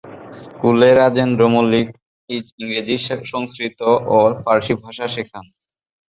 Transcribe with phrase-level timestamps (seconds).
[0.41, 1.87] স্কুলে রাজেন্দ্র মল্লিক
[2.29, 2.95] ইংরেজি,
[3.31, 3.79] সংস্কৃত
[4.09, 5.45] ও ফারসী ভাষা শেখেন।